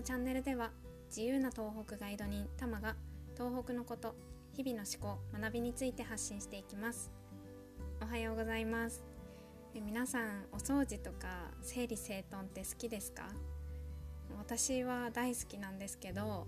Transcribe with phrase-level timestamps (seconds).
[0.00, 0.70] のチャンネルでは
[1.10, 2.96] 自由な東北ガイド人タマが
[3.36, 4.14] 東北のこと
[4.54, 7.10] 日々の思考学びについて発信していきます。
[8.00, 9.02] おはようございます。
[9.74, 13.28] え皆さんお掃除とか整理整頓って好きですか？
[14.38, 16.46] 私は大好きなんですけど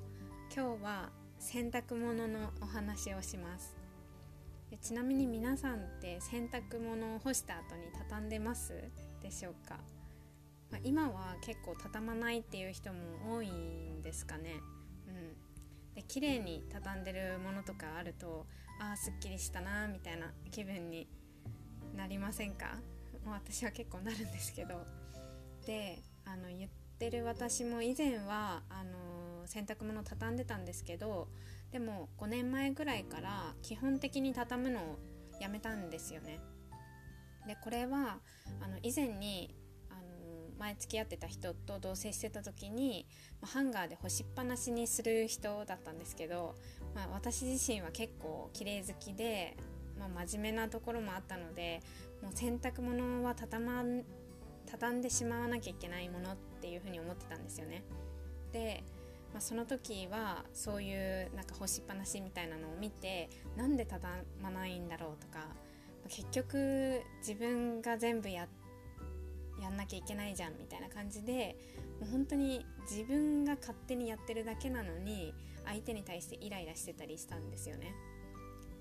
[0.50, 3.76] 今日は洗濯物のお話をします。
[4.80, 8.72] ちなみに皆さんって洗濯物を干した後に畳んでます？
[9.22, 9.76] でしょうか、
[10.84, 14.60] 今は結構畳まないっていう人も多いんですかね。
[15.06, 18.46] うん、で綺麗に畳んでるものとかあると
[18.80, 21.06] ああすっきりしたなみたいな気分に
[21.96, 22.78] なりませんか？
[23.26, 24.84] 私は結構なるんですけど
[25.66, 31.28] であの言ってる私も以前はあの洗濯物畳んでたんですけど
[31.70, 34.98] でも5年前ぐらいから基本的に畳むのを
[35.40, 36.40] やめたんですよね。
[37.46, 38.18] でこれは
[38.60, 39.54] あの以前に
[40.62, 43.04] 前付き合ってた人と同棲してた時に
[43.42, 46.54] ハンガーで干しっぱなしにする人だったんですけど、
[46.94, 49.56] まあ、私自身は結構綺麗好きで、
[49.98, 51.80] まあ、真面目なところもあったので
[52.22, 53.82] もう洗濯物は畳ま
[54.70, 57.82] 畳んでしまわなきゃいけないものっていうふうに思ってたんですよね。
[58.52, 58.84] で
[59.32, 65.46] まあ、その時はそういうなんか干しっぱなしみたいなのを見てなんで畳まないんだろうとか
[66.10, 68.61] 結局自分が全部やって
[69.62, 71.56] やんなきゃいけないじゃんみたいな感じで
[72.00, 77.94] もう本当に自分が勝手にやってるだけなのに相手に対してイライラしてたりしたんですよね。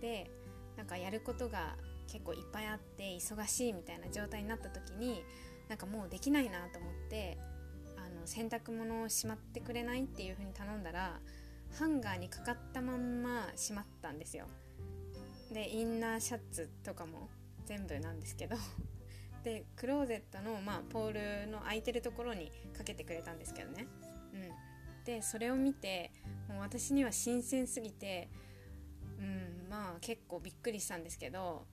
[0.02, 0.32] で
[0.78, 1.76] なんかやることが
[2.08, 5.24] 結構いっぱいあって忙しいみたいな状態になった時に
[5.70, 7.38] なんかもうできないなと思って
[7.98, 11.20] あの洗濯物をしまってくれないっていう風に頼んだら
[11.78, 14.48] ハンガーにかかったまんましまったんですよ。
[15.54, 17.30] でインナーシャツとかも
[17.66, 18.56] 全部なんですけど
[19.44, 23.88] でクローゼットの、まあ、ポールの空いてるところにかけてくれたんですけどね、
[24.34, 24.38] う
[25.02, 26.12] ん、でそれを見て
[26.48, 28.30] もう私には新鮮すぎて、
[29.20, 31.66] うん、まあ結構びっくりしたんですけど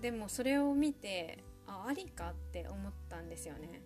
[0.00, 3.80] でもそれを見てあありかって思ったんですよね、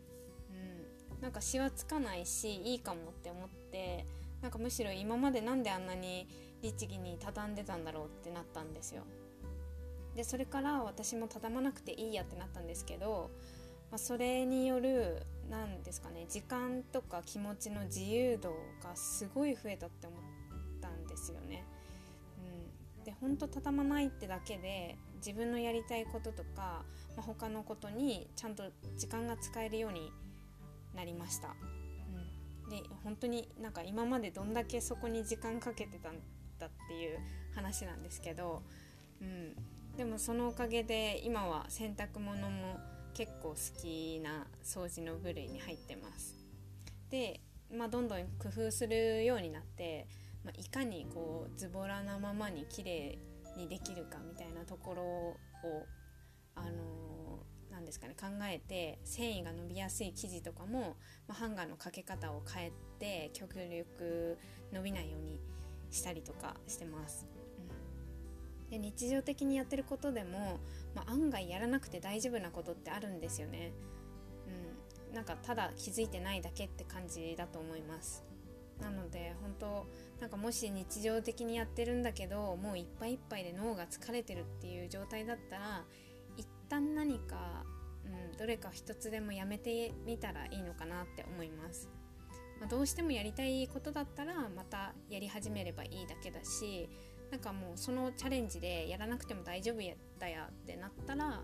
[1.14, 4.06] うん、なんかシワつかないしいいかもって思って
[4.42, 6.28] なんかむしろ今まで何であんなに
[6.62, 9.02] 律儀に畳んでたんだろうってなったんですよ。
[10.16, 13.30] でそれから私も畳まなくていいやってなったんですけど、
[13.90, 18.50] まあ、それによる何ですかね時間とか気持ちの自由度
[18.82, 20.20] がすごい増えたって思っ
[20.80, 21.64] たんですよね。
[22.98, 26.82] うん、で本当畳まないってだけで自分のやりたいこととか、
[27.14, 28.64] まあ、他のことにちゃんと
[28.96, 30.10] 時間が使えるように
[30.94, 31.54] なりました。
[32.64, 36.14] うん、で本当になんか今までどんだけそこに時間かけてたん
[36.58, 37.18] だっていう
[37.54, 38.62] 話なんですけど、
[39.20, 39.54] うん、
[39.96, 42.78] でもそのおかげで今は洗濯物も
[43.14, 46.36] 結構好きな掃除の部類に入ってます
[47.10, 47.40] で、
[47.72, 50.06] まあ、どんどん工夫するようになって、
[50.44, 53.18] まあ、いかにこうズボラなままに綺麗
[53.56, 55.36] にできるかみたいなところを
[56.54, 60.96] あのー、ですかね考えて繊維が伸びやすい生地とかも、
[61.26, 64.36] まあ、ハンガーのかけ方を変えて極力
[64.72, 65.40] 伸びないように
[65.90, 67.35] したりとかしてます。
[68.70, 70.58] で日常的にやってることでも、
[70.94, 73.72] まあ、案外やらなくて大丈夫なことってあるんですよね。
[75.08, 78.24] うん、なんかただ気づいてないだけって感じだと思います。
[78.80, 79.86] なので本当
[80.20, 85.84] なんかもし日常的にやってるんだけどもういっぱいいっぱいで脳が疲れてるっていう状態だったら
[86.36, 87.64] 一旦何か、
[88.04, 91.88] うん、どれか一つでもやめてみたらいいのかなって思います。
[92.60, 96.88] まあ、どうしてもやりたいことだったらまたやり始めればいいだけだし
[97.30, 101.42] なんかもうそのチャレンジでやらなくても大丈夫やったやってなったら、ま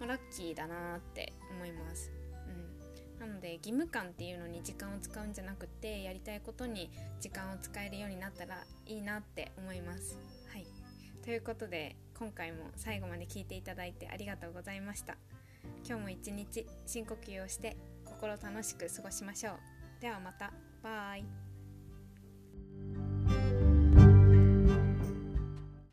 [0.00, 2.10] あ、ラッキーだなって思います。
[2.46, 6.90] うん、なので義務感っていうのに時間を使うんじゃなくてやりたいことに
[7.20, 10.18] 時間を使えるようになったらいいなって思います。
[10.52, 10.66] はい、
[11.22, 15.16] ということで今回も最後まで聞いていただいてありがとうございました。
[15.86, 19.58] 今日も一日深呼吸をして心楽しく過ごしましょう。
[20.00, 20.52] ではまた。
[20.82, 21.47] バイ。